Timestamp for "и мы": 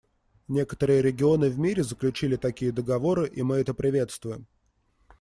3.27-3.57